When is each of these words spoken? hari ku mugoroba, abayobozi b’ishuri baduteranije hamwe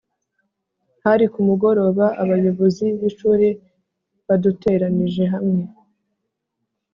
hari 1.05 1.25
ku 1.33 1.39
mugoroba, 1.47 2.05
abayobozi 2.21 2.85
b’ishuri 2.99 3.47
baduteranije 4.27 5.23
hamwe 5.33 5.63